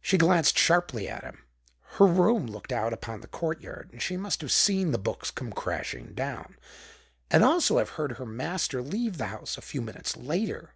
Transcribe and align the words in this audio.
She 0.00 0.16
glanced 0.16 0.56
sharply 0.56 1.10
at 1.10 1.22
him. 1.22 1.44
Her 2.00 2.06
room 2.06 2.46
looked 2.46 2.72
out 2.72 2.94
upon 2.94 3.20
the 3.20 3.26
courtyard, 3.26 3.90
and 3.92 4.00
she 4.00 4.16
must 4.16 4.40
have 4.40 4.50
seen 4.50 4.92
the 4.92 4.98
books 4.98 5.30
come 5.30 5.52
crashing 5.52 6.14
down, 6.14 6.56
and 7.30 7.44
also 7.44 7.76
have 7.76 7.90
heard 8.00 8.12
her 8.12 8.24
master 8.24 8.80
leave 8.80 9.18
the 9.18 9.26
house 9.26 9.58
a 9.58 9.60
few 9.60 9.82
minutes 9.82 10.16
later. 10.16 10.72